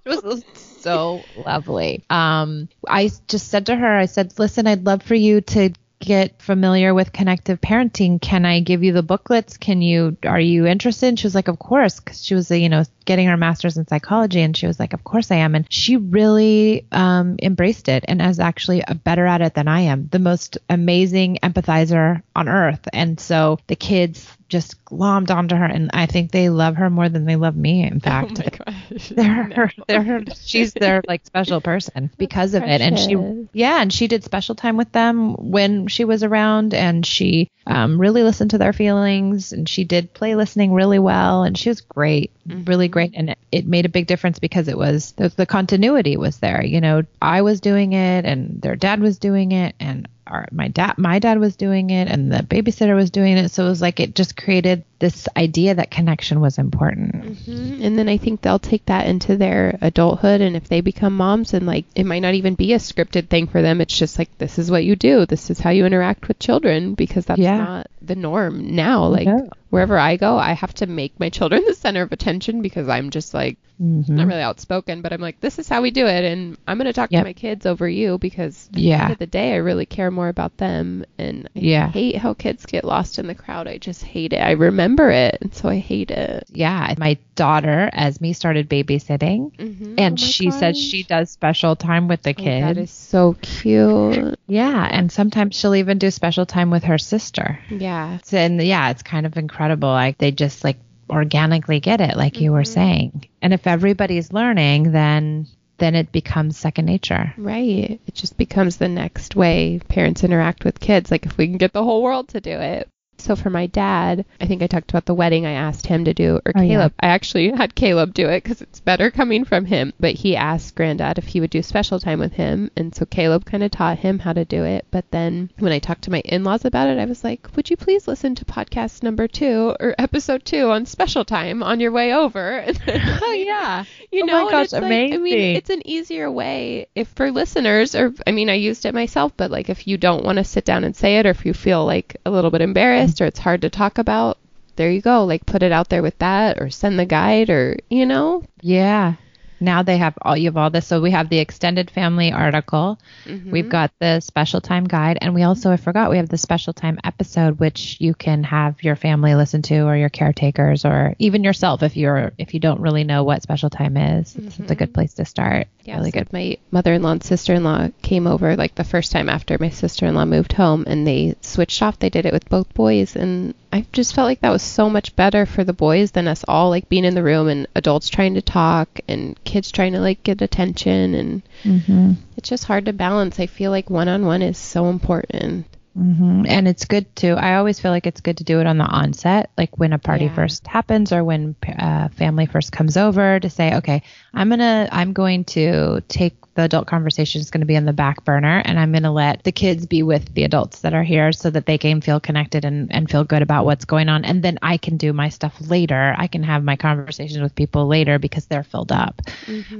It 0.06 0.24
was 0.24 0.44
so 0.54 1.22
lovely. 1.46 2.04
Um, 2.10 2.70
I 2.88 3.10
just 3.28 3.50
said 3.50 3.66
to 3.66 3.76
her, 3.76 3.98
I 3.98 4.06
said, 4.06 4.38
listen, 4.40 4.66
I'd 4.68 4.86
love 4.86 5.02
for 5.04 5.16
you 5.16 5.42
to 5.42 5.72
get 6.00 6.42
familiar 6.42 6.94
with 6.94 7.12
connective 7.12 7.60
parenting. 7.60 8.22
Can 8.22 8.46
I 8.46 8.60
give 8.60 8.84
you 8.84 8.94
the 8.94 9.04
booklets? 9.04 9.58
Can 9.58 9.82
you, 9.82 10.18
are 10.24 10.40
you 10.40 10.66
interested? 10.66 11.08
And 11.08 11.20
she 11.20 11.26
was 11.26 11.36
like, 11.36 11.48
of 11.48 11.60
course, 11.60 12.00
because 12.00 12.24
she 12.24 12.36
was, 12.36 12.52
you 12.52 12.70
know, 12.70 12.84
getting 13.06 13.28
her 13.28 13.38
master's 13.38 13.78
in 13.78 13.88
psychology. 13.88 14.42
And 14.42 14.56
she 14.56 14.68
was 14.68 14.80
like, 14.80 14.94
of 14.94 15.04
course 15.04 15.32
I 15.32 15.38
am. 15.38 15.56
And 15.56 15.66
she 15.70 15.98
really 15.98 16.86
um, 16.92 17.38
embraced 17.42 17.90
it 17.90 18.06
and 18.08 18.22
is 18.22 18.40
actually 18.40 18.84
better 19.04 19.26
at 19.26 19.42
it 19.42 19.56
than 19.56 19.68
I 19.68 19.82
am. 19.82 20.08
The 20.12 20.20
most 20.20 20.58
amazing 20.70 21.40
empathizer 21.42 22.22
on 22.36 22.48
earth. 22.48 22.88
And 22.94 23.20
so 23.20 23.60
the 23.68 23.76
kids 23.76 24.37
just 24.50 24.84
glommed 24.86 25.30
onto 25.30 25.56
her 25.56 25.66
and 25.66 25.90
I 25.94 26.06
think 26.06 26.32
they 26.32 26.50
love 26.50 26.76
her 26.78 26.90
more 26.90 27.10
than 27.10 27.26
they 27.26 27.36
love 27.36 27.56
me. 27.56 27.84
In 27.84 27.98
Oh 27.98 28.00
fact, 28.00 28.42
gosh. 28.66 29.10
they're 29.10 29.48
No. 29.48 29.68
they're 29.88 30.24
she's 30.44 30.74
their 30.74 31.02
like 31.08 31.26
special 31.26 31.60
person 31.62 32.10
because 32.18 32.54
of 32.54 32.64
it 32.64 32.82
and 32.82 32.98
she 32.98 33.16
yeah 33.54 33.82
and 33.82 33.92
she 33.92 34.08
did 34.08 34.24
special 34.24 34.56
time 34.56 34.78
with 34.78 34.92
them 34.94 35.34
when 35.52 35.88
she 35.88 36.06
was 36.06 36.24
around 36.24 36.74
and 36.74 37.06
she 37.06 37.50
um, 37.66 38.00
really 38.00 38.24
listened 38.24 38.52
to 38.52 38.58
their 38.58 38.72
feelings 38.74 39.52
and 39.52 39.68
she 39.68 39.84
did 39.84 40.14
play 40.14 40.36
listening 40.36 40.72
really 40.74 41.00
well 41.00 41.44
and 41.44 41.58
she 41.58 41.70
was 41.70 41.82
great 41.82 42.32
really 42.46 42.88
great 42.88 43.12
and 43.16 43.32
it, 43.32 43.38
it 43.52 43.68
made 43.68 43.86
a 43.86 43.90
big 43.90 44.08
difference 44.08 44.40
because 44.40 44.70
it 44.70 44.78
was 44.78 45.12
the, 45.14 45.28
the 45.30 45.46
continuity 45.46 46.16
was 46.16 46.38
there 46.40 46.64
you 46.64 46.80
know 46.80 47.04
i 47.22 47.42
was 47.42 47.60
doing 47.60 47.92
it 47.92 48.24
and 48.26 48.62
their 48.62 48.78
dad 48.78 49.02
was 49.02 49.18
doing 49.18 49.52
it 49.52 49.76
and 49.82 50.08
our, 50.30 50.48
my 50.52 50.68
dad 50.68 50.98
my 50.98 51.20
dad 51.20 51.40
was 51.40 51.56
doing 51.56 51.90
it 51.90 52.08
and 52.08 52.32
the 52.32 52.38
babysitter 52.38 52.96
was 52.96 53.10
doing 53.12 53.38
it 53.38 53.50
so 53.50 53.66
it 53.66 53.70
was 53.70 53.82
like 53.82 54.00
it 54.00 54.16
just 54.16 54.36
created 54.38 54.84
this 55.00 55.28
idea 55.38 55.76
that 55.76 55.92
connection 55.92 56.40
was 56.40 56.58
important 56.58 57.14
Mhm. 57.24 57.84
And 57.86 57.98
then 58.00 58.10
I 58.10 58.18
think 58.18 58.42
they'll 58.42 58.58
take 58.60 58.86
that 58.88 59.06
into 59.08 59.38
their 59.38 59.78
adulthood. 59.82 60.42
And 60.42 60.56
if 60.56 60.68
they 60.68 60.82
become 60.82 61.16
moms, 61.16 61.54
and 61.54 61.66
like 61.68 61.86
it 61.96 62.06
might 62.06 62.20
not 62.22 62.34
even 62.34 62.56
be 62.56 62.74
a 62.74 62.78
scripted 62.78 63.28
thing 63.28 63.48
for 63.48 63.62
them, 63.62 63.80
it's 63.82 63.98
just 63.98 64.18
like, 64.18 64.36
this 64.40 64.58
is 64.58 64.72
what 64.72 64.84
you 64.84 64.96
do. 64.96 65.26
This 65.26 65.50
is 65.50 65.60
how 65.60 65.70
you 65.70 65.86
interact 65.86 66.28
with 66.28 66.40
children 66.40 66.96
because 66.96 67.26
that's 67.26 67.40
Yeah. 67.40 67.58
not 67.58 67.88
the 68.02 68.16
norm 68.16 68.76
now. 68.76 69.06
Like 69.08 69.28
No. 69.28 69.50
Wherever 69.70 69.98
I 69.98 70.16
go, 70.18 70.38
I 70.38 70.54
have 70.54 70.74
to 70.76 70.88
make 70.88 71.20
my 71.20 71.30
children 71.30 71.64
the 71.68 71.74
center 71.74 72.02
of 72.02 72.12
attention 72.12 72.62
because 72.62 72.88
I'm 72.90 73.10
just 73.10 73.34
like, 73.34 73.58
Mhm. 73.82 74.10
not 74.10 74.26
really 74.26 74.42
outspoken, 74.42 75.04
but 75.04 75.14
I'm 75.14 75.22
like, 75.22 75.40
this 75.40 75.60
is 75.60 75.70
how 75.70 75.84
we 75.84 75.92
do 75.92 76.08
it. 76.08 76.24
And 76.26 76.58
I'm 76.68 76.78
going 76.80 76.88
to 76.88 76.94
talk 76.94 77.12
Yep. 77.12 77.22
to 77.22 77.28
my 77.28 77.34
kids 77.34 77.68
over 77.68 77.88
you 77.88 78.18
because 78.18 78.66
at 78.70 78.74
the 78.74 78.82
Yeah. 78.82 79.04
end 79.04 79.12
of 79.14 79.20
the 79.20 79.28
day, 79.28 79.54
I 79.54 79.58
really 79.58 79.86
care 79.86 80.10
more 80.10 80.30
about 80.30 80.58
them. 80.58 81.06
And 81.20 81.48
I 81.56 81.60
Yeah. 81.60 81.92
hate 81.92 82.16
how 82.18 82.34
kids 82.34 82.66
get 82.66 82.84
lost 82.84 83.20
in 83.20 83.28
the 83.28 83.36
crowd. 83.36 83.68
I 83.68 83.78
just 83.78 84.04
hate 84.04 84.34
it. 84.34 84.38
I 84.40 84.52
remember 84.54 85.12
it. 85.12 85.38
And 85.42 85.54
so 85.54 85.70
I 85.70 85.78
hate 85.78 86.10
it. 86.10 86.46
yeah, 86.52 86.96
my 86.98 87.18
daughter 87.36 87.88
Esme 87.94 88.32
started 88.32 88.68
babysitting, 88.68 89.52
Mhm. 89.60 89.94
and 90.00 90.14
Oh 90.20 90.26
she 90.26 90.50
said 90.50 90.76
she 90.76 91.04
does 91.04 91.30
special 91.30 91.76
time 91.76 92.08
with 92.08 92.24
the 92.24 92.32
Oh, 92.32 92.44
that 92.44 92.76
kids. 92.78 92.80
is 92.80 92.90
so 92.90 93.36
cute. 93.44 94.40
yeah, 94.48 94.88
and 94.90 95.12
sometimes 95.12 95.56
she'll 95.56 95.76
even 95.76 96.00
do 96.00 96.10
special 96.10 96.48
time 96.48 96.72
with 96.72 96.86
her 96.86 96.98
sister. 96.98 97.60
Yeah. 97.70 98.18
And 98.32 98.60
yeah, 98.60 98.90
it's 98.90 99.04
kind 99.04 99.28
of 99.28 99.38
incredible. 99.38 99.57
Like 99.92 100.18
they 100.18 100.32
just 100.32 100.64
like 100.64 100.78
organically 101.10 101.80
get 101.80 102.02
it, 102.02 102.18
like 102.18 102.40
you 102.42 102.52
were 102.52 102.62
Mm-hmm. 102.62 102.74
saying. 102.74 103.28
And 103.42 103.54
if 103.54 103.68
everybody's 103.68 104.34
learning, 104.34 104.92
then 104.92 105.48
then 105.80 105.94
it 105.94 106.12
becomes 106.12 106.58
second 106.58 106.86
nature. 106.86 107.34
Right. 107.38 108.00
It 108.08 108.14
just 108.16 108.36
becomes 108.36 108.78
the 108.78 108.88
next 108.88 109.36
way 109.36 109.80
parents 109.88 110.24
interact 110.24 110.64
with 110.66 110.80
kids. 110.80 111.12
Like 111.12 111.26
if 111.28 111.38
we 111.38 111.48
can 111.48 111.58
get 111.58 111.72
the 111.72 111.84
whole 111.84 112.02
world 112.02 112.30
to 112.30 112.42
do 112.42 112.50
it. 112.52 112.90
So 113.20 113.36
for 113.36 113.50
my 113.50 113.66
dad, 113.68 114.26
I 114.40 114.46
think 114.46 114.62
I 114.62 114.68
talked 114.68 114.90
about 114.92 115.06
the 115.06 115.14
wedding 115.14 115.46
I 115.46 115.54
asked 115.54 115.88
him 115.88 116.06
to 116.06 116.14
do, 116.14 116.40
or 116.46 116.52
Oh, 116.56 116.62
yeah. 116.62 116.68
Caleb. 116.76 116.94
I 117.00 117.08
actually 117.08 117.50
had 117.52 117.76
Caleb 117.76 118.14
do 118.14 118.28
it 118.30 118.44
because 118.44 118.62
it's 118.62 118.80
better 118.80 119.10
coming 119.12 119.44
from 119.44 119.66
him. 119.66 119.94
But 120.00 120.14
he 120.14 120.36
asked 120.36 120.76
Granddad 120.76 121.18
if 121.18 121.26
he 121.28 121.40
would 121.42 121.50
do 121.50 121.62
special 121.64 122.00
time 122.00 122.20
with 122.20 122.34
him. 122.34 122.70
And 122.78 122.94
so 122.94 123.06
Caleb 123.06 123.46
kind 123.46 123.64
of 123.64 123.72
taught 123.72 123.98
him 124.00 124.20
how 124.20 124.34
to 124.34 124.46
do 124.46 124.64
it. 124.64 124.86
But 124.92 125.10
then 125.12 125.50
when 125.60 125.72
I 125.72 125.80
talked 125.80 126.04
to 126.04 126.12
my 126.12 126.20
in 126.26 126.44
laws 126.44 126.64
about 126.66 126.90
it, 126.90 127.00
I 127.00 127.06
was 127.06 127.24
like, 127.24 127.48
would 127.56 127.70
you 127.70 127.78
please 127.78 128.08
listen 128.08 128.36
to 128.36 128.46
podcast 128.46 129.02
number 129.04 129.28
two 129.28 129.76
or 129.80 129.96
episode 129.98 130.46
two 130.46 130.70
on 130.72 130.86
special 130.86 131.26
time 131.26 131.64
on 131.64 131.80
your 131.80 131.92
way 131.92 132.14
over? 132.14 132.66
Oh 133.20 133.32
yeah. 133.34 133.84
you 134.12 134.24
Oh 134.24 134.26
my 134.28 134.32
know, 134.44 134.50
gosh, 134.52 134.64
it's 134.66 134.74
like, 134.74 134.84
I 134.84 135.18
mean, 135.18 135.56
it's 135.56 135.70
an 135.70 135.82
easier 135.88 136.30
way 136.32 136.88
if 136.96 137.08
for 137.10 137.32
listeners, 137.32 137.96
or 137.96 138.14
I 138.26 138.32
mean, 138.32 138.50
I 138.50 138.54
used 138.54 138.86
it 138.86 138.94
myself, 138.94 139.34
but 139.36 139.50
like 139.52 139.70
if 139.70 139.88
you 139.88 139.98
don't 139.98 140.24
want 140.24 140.38
to 140.38 140.44
sit 140.44 140.66
down 140.66 140.84
and 140.84 140.96
say 140.96 141.18
it, 141.18 141.26
or 141.26 141.30
if 141.32 141.46
you 141.46 141.54
feel 141.54 141.86
like 141.86 142.16
a 142.26 142.32
little 142.32 142.52
bit 142.52 142.62
embarrassed, 142.62 143.07
or 143.22 143.26
it's 143.26 143.40
hard 143.40 143.62
to 143.62 143.70
talk 143.70 143.98
about, 143.98 144.38
there 144.76 144.92
you 144.92 145.02
go. 145.02 145.26
Like 145.26 145.46
put 145.46 145.64
it 145.64 145.72
out 145.72 145.90
there 145.90 146.02
with 146.04 146.18
that, 146.20 146.62
or 146.62 146.70
send 146.70 147.00
the 147.00 147.06
guide, 147.06 147.50
or 147.50 147.78
you 147.90 148.06
know, 148.06 148.44
Yeah. 148.62 149.14
Now 149.60 149.84
they 149.84 149.98
have 149.98 150.18
all 150.22 150.38
you 150.38 150.46
have 150.46 150.58
all 150.58 150.70
this. 150.70 150.88
So 150.88 151.02
we 151.02 151.12
have 151.12 151.30
the 151.30 151.40
extended 151.40 151.90
family 151.90 152.32
article. 152.32 153.00
Mm-hmm. 153.26 153.52
We've 153.52 153.70
got 153.70 153.92
the 154.00 154.20
special 154.20 154.62
time 154.62 154.86
guide, 154.86 155.18
and 155.22 155.34
we 155.34 155.44
also 155.44 155.72
I 155.72 155.78
forgot 155.78 156.10
we 156.10 156.18
have 156.18 156.30
the 156.30 156.38
special 156.38 156.74
time 156.74 157.00
episode, 157.04 157.60
which 157.60 157.98
you 158.00 158.14
can 158.14 158.44
have 158.44 158.84
your 158.84 158.96
family 158.96 159.36
listen 159.36 159.62
to, 159.64 159.80
or 159.82 159.96
your 159.96 160.10
caretakers, 160.10 160.86
or 160.86 161.16
even 161.20 161.44
yourself 161.44 161.84
if 161.84 161.98
you're 161.98 162.34
if 162.38 162.54
you 162.54 162.60
don't 162.60 162.82
really 162.82 163.04
know 163.04 163.24
what 163.24 163.42
special 163.42 163.70
time 163.70 163.98
is. 163.98 164.36
It's, 164.36 164.60
it's 164.60 164.72
a 164.72 164.76
good 164.76 164.94
place 164.94 165.16
to 165.16 165.26
start. 165.26 165.68
Yeah, 165.84 165.98
really 165.98 166.12
so 166.12 166.20
good. 166.20 166.34
My 166.34 166.58
mother-in-law 166.72 167.12
and 167.12 167.24
sister-in-law 167.24 167.90
came 168.02 168.28
over 168.28 168.56
like 168.56 168.76
the 168.76 168.84
first 168.84 169.12
time 169.12 169.30
after 169.30 169.58
my 169.60 169.70
sister-in-law 169.70 170.26
moved 170.26 170.54
home, 170.54 170.84
and 170.88 171.08
they 171.08 171.36
switched 171.42 171.82
off. 171.82 172.00
They 172.00 172.10
did 172.10 172.26
it 172.26 172.34
with 172.34 172.50
both 172.50 172.74
boys, 172.74 173.16
and 173.16 173.54
I 173.72 173.86
just 173.92 174.16
felt 174.16 174.28
like 174.28 174.42
that 174.42 174.50
was 174.50 174.64
so 174.64 174.90
much 174.90 175.16
better 175.16 175.46
for 175.46 175.64
the 175.64 175.74
boys 175.74 176.12
than 176.12 176.28
us 176.28 176.46
all 176.48 176.70
like 176.70 176.90
being 176.90 177.06
in 177.06 177.16
the 177.16 177.24
room 177.24 177.48
and 177.48 177.68
adults 177.76 178.10
trying 178.10 178.36
to 178.36 178.42
talk 178.42 179.00
and 179.08 179.38
kids 179.48 179.72
trying 179.72 179.94
to 179.94 180.00
like 180.00 180.22
get 180.24 180.42
attention, 180.42 181.16
and 181.16 181.42
Mm-hmm. 181.64 182.12
it's 182.38 182.50
just 182.50 182.66
hard 182.66 182.86
to 182.86 182.94
balance. 182.94 183.40
I 183.40 183.48
feel 183.48 183.72
like 183.72 183.90
one-on-one 183.90 184.42
is 184.44 184.58
so 184.58 184.86
important. 184.90 185.66
hmm 185.96 186.44
And 186.46 186.68
it's 186.68 186.86
good 186.86 187.08
to, 187.18 187.30
I 187.30 187.56
always 187.56 187.80
feel 187.80 187.90
like 187.92 188.06
it's 188.06 188.22
good 188.22 188.38
to 188.38 188.44
do 188.44 188.60
it 188.60 188.68
on 188.68 188.78
the 188.78 188.86
onset, 188.86 189.50
like 189.58 189.76
when 189.80 189.94
a 189.94 189.98
party 190.00 190.26
Yeah. 190.26 190.36
first 190.36 190.68
happens 190.68 191.12
or 191.12 191.24
when 191.24 191.56
uh, 191.66 192.10
family 192.10 192.46
first 192.46 192.72
comes 192.72 192.96
over 192.98 193.40
to 193.40 193.50
say, 193.50 193.78
okay, 193.78 194.04
I'm 194.34 194.50
going 194.50 194.60
to, 194.60 194.88
I'm 194.92 195.14
going 195.14 195.46
to 195.58 196.02
take 196.08 196.36
the 196.58 196.64
adult 196.64 196.88
conversation 196.88 197.40
is 197.40 197.52
going 197.52 197.62
to 197.62 197.68
be 197.68 197.78
on 197.78 197.86
the 197.86 197.94
back 197.94 198.26
burner 198.26 198.62
and 198.66 198.80
I'm 198.80 198.92
going 198.92 199.04
to 199.04 199.12
let 199.12 199.44
the 199.44 199.52
kids 199.52 199.86
be 199.86 200.02
with 200.02 200.34
the 200.34 200.44
adults 200.44 200.82
that 200.82 200.94
are 200.96 201.04
here 201.04 201.32
so 201.32 201.52
that 201.52 201.68
they 201.68 201.78
can 201.78 202.02
feel 202.02 202.20
connected 202.20 202.66
and, 202.66 202.92
and 202.92 203.10
feel 203.10 203.24
good 203.24 203.44
about 203.44 203.66
what's 203.66 203.86
going 203.86 204.10
on. 204.10 204.26
And 204.26 204.44
then 204.44 204.58
I 204.64 204.78
can 204.78 204.98
do 204.98 205.14
my 205.14 205.30
stuff 205.30 205.56
later. 205.62 206.16
I 206.18 206.26
can 206.26 206.42
have 206.42 206.64
my 206.64 206.76
conversations 206.76 207.40
with 207.40 207.54
people 207.54 207.86
later 207.88 208.18
because 208.18 208.48
they're 208.48 208.64
filled 208.64 208.92
up. 208.92 209.22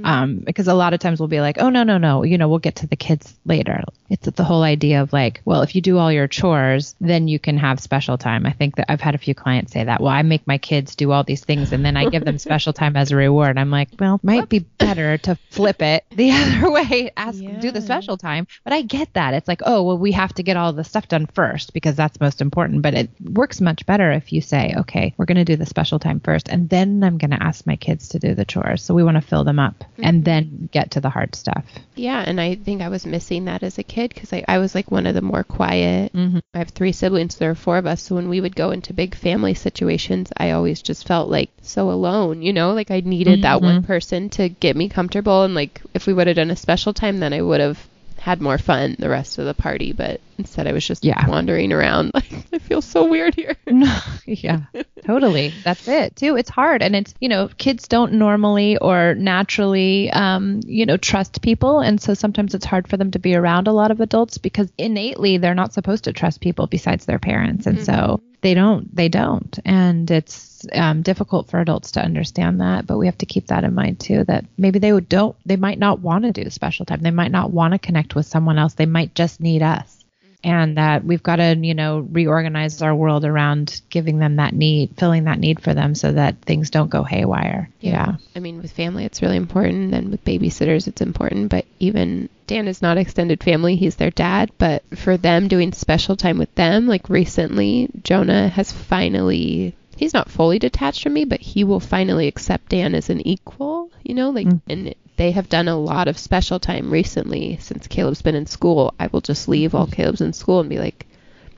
Um, 0.04 0.38
because 0.38 0.68
a 0.68 0.74
lot 0.74 0.94
of 0.94 1.00
times 1.00 1.18
we'll 1.18 1.28
be 1.28 1.40
like, 1.40 1.56
oh, 1.58 1.68
no, 1.68 1.82
no, 1.82 1.98
no, 1.98 2.22
you 2.22 2.38
know, 2.38 2.48
we'll 2.48 2.60
get 2.60 2.76
to 2.76 2.86
the 2.86 2.96
kids 2.96 3.34
later. 3.44 3.82
It's 4.08 4.30
the 4.30 4.44
whole 4.44 4.62
idea 4.62 5.02
of 5.02 5.12
like, 5.12 5.42
well, 5.44 5.62
if 5.62 5.74
you 5.74 5.80
do 5.80 5.98
all 5.98 6.12
your 6.12 6.28
chores, 6.28 6.94
then 7.00 7.26
you 7.26 7.40
can 7.40 7.58
have 7.58 7.80
special 7.80 8.16
time. 8.16 8.46
I 8.46 8.52
think 8.52 8.76
that 8.76 8.86
I've 8.88 9.00
had 9.00 9.16
a 9.16 9.18
few 9.18 9.34
clients 9.34 9.72
say 9.72 9.82
that. 9.82 10.00
Well, 10.00 10.12
I 10.12 10.22
make 10.22 10.46
my 10.46 10.58
kids 10.58 10.94
do 10.94 11.10
all 11.10 11.24
these 11.24 11.44
things 11.44 11.72
and 11.72 11.84
then 11.84 11.96
I 11.96 12.08
give 12.08 12.24
them 12.24 12.38
special 12.48 12.72
time 12.72 12.96
as 12.96 13.10
a 13.10 13.16
reward. 13.16 13.58
I'm 13.58 13.70
like, 13.70 13.88
well, 13.98 14.20
might 14.22 14.48
be 14.48 14.60
better 14.60 15.18
to 15.18 15.36
flip 15.50 15.82
it 15.82 16.04
the 16.10 16.30
other 16.30 16.67
other 16.68 16.88
way, 16.90 17.10
ask 17.16 17.38
do 17.60 17.70
the 17.70 17.80
special 17.80 18.16
time. 18.16 18.46
But 18.64 18.72
I 18.72 18.82
get 18.82 19.12
that. 19.14 19.34
It's 19.34 19.48
like, 19.48 19.62
oh, 19.64 19.82
well, 19.82 19.98
we 19.98 20.12
have 20.12 20.32
to 20.34 20.42
get 20.42 20.56
all 20.56 20.72
the 20.72 20.84
stuff 20.84 21.08
done 21.08 21.26
first 21.26 21.72
because 21.72 21.96
that's 21.96 22.20
most 22.20 22.40
important. 22.40 22.82
But 22.82 22.94
it 22.94 23.10
works 23.20 23.60
much 23.60 23.86
better 23.86 24.12
if 24.12 24.32
you 24.32 24.40
say, 24.40 24.74
okay, 24.78 25.14
we're 25.16 25.24
going 25.26 25.36
to 25.36 25.44
do 25.44 25.56
the 25.56 25.66
special 25.66 25.98
time 25.98 26.20
first, 26.20 26.48
and 26.48 26.68
then 26.68 27.02
I'm 27.02 27.18
going 27.18 27.30
to 27.30 27.42
ask 27.42 27.66
my 27.66 27.76
kids 27.76 28.08
to 28.10 28.18
do 28.18 28.34
the 28.34 28.44
chores. 28.44 28.82
So 28.82 28.94
we 28.94 29.04
want 29.04 29.16
to 29.16 29.20
fill 29.20 29.44
them 29.44 29.58
up 29.58 29.84
and 29.98 30.24
then 30.24 30.68
get 30.72 30.92
to 30.92 31.00
the 31.00 31.10
hard 31.10 31.34
stuff. 31.34 31.64
Yeah, 31.94 32.22
and 32.24 32.40
I 32.40 32.54
think 32.54 32.82
I 32.82 32.88
was 32.88 33.06
missing 33.06 33.46
that 33.46 33.62
as 33.62 33.78
a 33.78 33.82
kid 33.82 34.12
because 34.14 34.32
I, 34.32 34.44
I 34.46 34.58
was 34.58 34.74
like 34.74 34.90
one 34.90 35.06
of 35.06 35.14
the 35.14 35.22
more 35.22 35.44
quiet. 35.44 36.12
Mhm. 36.12 36.40
I 36.54 36.58
have 36.58 36.70
three 36.70 36.92
siblings, 36.92 37.36
there 37.36 37.50
are 37.50 37.54
four 37.56 37.78
of 37.78 37.86
us. 37.86 38.02
So 38.02 38.14
when 38.14 38.28
we 38.28 38.40
would 38.40 38.54
go 38.56 38.70
into 38.70 38.92
big 38.92 39.14
family 39.14 39.54
situations, 39.54 40.30
I 40.36 40.52
always 40.52 40.82
just 40.82 41.06
felt 41.06 41.28
like 41.28 41.50
so 41.62 41.90
alone, 41.90 42.42
you 42.42 42.52
know, 42.52 42.72
like 42.72 42.90
I 42.90 43.00
needed 43.00 43.42
that 43.42 43.60
one 43.62 43.82
person 43.82 44.30
to 44.30 44.48
get 44.48 44.76
me 44.76 44.88
comfortable. 44.88 45.42
And 45.44 45.54
like 45.54 45.82
if 45.94 46.06
we 46.06 46.12
would 46.12 46.26
have 46.26 46.36
done 46.36 46.50
a 46.50 46.56
special 46.58 46.92
time, 46.92 47.18
then 47.20 47.32
I 47.32 47.40
would 47.42 47.60
have 47.60 47.78
had 48.18 48.40
more 48.42 48.58
fun 48.58 48.96
the 48.98 49.08
rest 49.08 49.38
of 49.38 49.44
the 49.46 49.54
party. 49.54 49.92
But 49.92 50.20
instead, 50.38 50.66
I 50.66 50.72
was 50.72 50.84
just 50.86 51.04
Yeah. 51.04 51.26
wandering 51.28 51.72
around. 51.72 52.10
Like 52.14 52.32
I 52.52 52.58
feel 52.58 52.82
so 52.82 53.08
weird 53.08 53.34
here. 53.36 53.56
yeah, 54.26 54.62
totally. 55.06 55.54
That's 55.64 55.86
it 55.86 56.16
too. 56.16 56.36
It's 56.36 56.50
hard, 56.50 56.82
and 56.82 56.96
it's 56.96 57.14
you 57.20 57.28
know 57.28 57.48
kids 57.56 57.86
don't 57.88 58.14
normally 58.14 58.76
or 58.76 59.14
naturally 59.14 60.10
um, 60.10 60.60
you 60.66 60.84
know 60.84 60.96
trust 60.96 61.40
people, 61.42 61.80
and 61.80 62.00
so 62.00 62.14
sometimes 62.14 62.54
it's 62.54 62.64
hard 62.64 62.88
for 62.88 62.96
them 62.96 63.12
to 63.12 63.18
be 63.18 63.34
around 63.36 63.68
a 63.68 63.72
lot 63.72 63.90
of 63.90 64.00
adults 64.00 64.38
because 64.38 64.70
innately 64.76 65.38
they're 65.38 65.54
not 65.54 65.72
supposed 65.72 66.04
to 66.04 66.12
trust 66.12 66.40
people 66.40 66.66
besides 66.66 67.04
their 67.06 67.18
parents, 67.20 67.66
and 67.66 67.80
so 67.84 68.20
they 68.40 68.54
don't. 68.54 68.94
They 68.94 69.08
don't, 69.08 69.58
and 69.64 70.10
it's 70.10 70.66
um, 70.72 71.02
difficult 71.02 71.50
for 71.50 71.60
adults 71.60 71.92
to 71.92 72.02
understand 72.02 72.60
that. 72.60 72.86
But 72.86 72.98
we 72.98 73.06
have 73.06 73.18
to 73.18 73.26
keep 73.26 73.48
that 73.48 73.64
in 73.64 73.74
mind 73.74 74.00
too. 74.00 74.24
That 74.24 74.44
maybe 74.56 74.78
they 74.78 74.98
don't. 75.00 75.36
They 75.44 75.56
might 75.56 75.78
not 75.78 76.00
want 76.00 76.24
to 76.24 76.32
do 76.32 76.48
special 76.50 76.86
time. 76.86 77.00
They 77.00 77.10
might 77.10 77.32
not 77.32 77.50
want 77.50 77.72
to 77.72 77.78
connect 77.78 78.14
with 78.14 78.26
someone 78.26 78.58
else. 78.58 78.74
They 78.74 78.86
might 78.86 79.14
just 79.14 79.40
need 79.40 79.62
us 79.62 79.97
and 80.44 80.76
that 80.76 81.04
we've 81.04 81.22
got 81.22 81.36
to 81.36 81.56
you 81.60 81.74
know 81.74 82.00
reorganize 82.10 82.80
our 82.82 82.94
world 82.94 83.24
around 83.24 83.80
giving 83.90 84.18
them 84.18 84.36
that 84.36 84.54
need 84.54 84.90
filling 84.96 85.24
that 85.24 85.38
need 85.38 85.60
for 85.60 85.74
them 85.74 85.94
so 85.94 86.12
that 86.12 86.40
things 86.42 86.70
don't 86.70 86.90
go 86.90 87.02
haywire 87.02 87.68
yeah, 87.80 88.16
I 88.34 88.40
mean, 88.40 88.60
with 88.60 88.72
family, 88.72 89.04
it's 89.04 89.22
really 89.22 89.36
important, 89.36 89.94
and 89.94 90.10
with 90.10 90.24
babysitters, 90.24 90.88
it's 90.88 91.00
important. 91.00 91.50
But 91.50 91.64
even 91.78 92.28
Dan 92.46 92.66
is 92.66 92.82
not 92.82 92.98
extended 92.98 93.42
family; 93.42 93.76
he's 93.76 93.96
their 93.96 94.10
dad. 94.10 94.50
But 94.58 94.82
for 94.96 95.16
them 95.16 95.46
doing 95.46 95.72
special 95.72 96.16
time 96.16 96.38
with 96.38 96.52
them, 96.56 96.86
like 96.86 97.08
recently, 97.08 97.88
Jonah 98.02 98.48
has 98.48 98.72
finally. 98.72 99.74
He's 99.96 100.14
not 100.14 100.30
fully 100.30 100.58
detached 100.58 101.02
from 101.02 101.14
me, 101.14 101.24
but 101.24 101.40
he 101.40 101.64
will 101.64 101.80
finally 101.80 102.28
accept 102.28 102.68
Dan 102.68 102.94
as 102.94 103.10
an 103.10 103.26
equal, 103.26 103.90
you 104.04 104.14
know, 104.14 104.30
like, 104.30 104.46
mm. 104.46 104.60
and 104.68 104.94
they 105.18 105.32
have 105.32 105.48
done 105.48 105.68
a 105.68 105.78
lot 105.78 106.08
of 106.08 106.16
special 106.16 106.58
time 106.58 106.90
recently 106.90 107.58
since 107.60 107.86
Caleb's 107.88 108.22
been 108.22 108.36
in 108.36 108.46
school. 108.46 108.94
I 108.98 109.08
will 109.08 109.20
just 109.20 109.48
leave 109.48 109.74
while 109.74 109.86
mm-hmm. 109.86 109.94
Caleb's 109.94 110.20
in 110.20 110.32
school 110.32 110.60
and 110.60 110.70
be 110.70 110.78
like, 110.78 111.06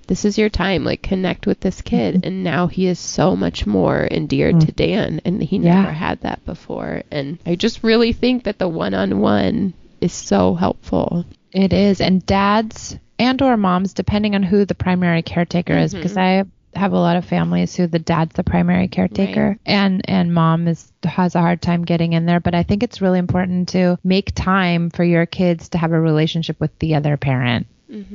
this 0.07 0.25
is 0.25 0.39
your 0.39 0.49
time. 0.49 0.83
Like 0.83 1.03
connect 1.03 1.47
with 1.47 1.61
this 1.61 1.83
kid. 1.83 2.17
Mm-hmm. 2.17 2.27
And 2.27 2.43
now 2.43 2.67
he 2.67 2.87
is 2.87 2.99
so 2.99 3.37
much 3.37 3.67
more 3.67 4.09
endeared 4.11 4.57
mm. 4.57 4.67
to 4.67 4.73
dan 4.73 5.21
and 5.25 5.43
he 5.43 5.59
Yeah. 5.59 5.83
never 5.83 5.93
had 5.93 6.23
that 6.23 6.45
before. 6.45 7.03
And 7.11 7.39
i 7.47 7.55
just 7.55 7.85
really 7.85 8.13
think 8.13 8.45
that 8.45 8.59
the 8.59 8.67
one-on-one 8.67 9.75
is 10.01 10.13
so 10.13 10.55
helpful. 10.55 11.27
It 11.53 11.73
is. 11.73 12.01
And 12.01 12.25
dads 12.25 12.97
and 13.19 13.41
or 13.43 13.57
moms 13.59 13.93
depending 13.93 14.35
on 14.35 14.43
who 14.43 14.65
the 14.65 14.75
primary 14.75 15.23
caretaker 15.23 15.77
is 15.77 15.93
mm-hmm. 15.93 16.03
because 16.03 16.17
i 16.17 16.45
have 16.75 16.93
a 16.93 16.99
lot 16.99 17.17
of 17.17 17.25
families 17.25 17.75
who 17.75 17.87
the 17.87 17.99
dad's 17.99 18.35
the 18.35 18.45
primary 18.45 18.89
caretaker 18.89 19.49
Right. 19.49 19.59
and 19.67 20.03
and 20.09 20.33
mom 20.33 20.69
is 20.69 20.91
has 21.05 21.35
a 21.35 21.41
hard 21.41 21.61
time 21.63 21.85
getting 21.85 22.13
in 22.13 22.27
there. 22.27 22.41
But 22.41 22.55
i 22.55 22.63
think 22.63 22.83
it's 22.83 23.01
really 23.01 23.19
important 23.19 23.71
to 23.71 23.99
make 24.05 24.33
time 24.35 24.91
for 24.91 25.05
your 25.05 25.27
kids 25.27 25.71
to 25.71 25.79
have 25.79 25.93
a 25.93 26.01
relationship 26.01 26.61
with 26.61 26.79
the 26.79 26.95
other 26.95 27.17
parent 27.17 27.67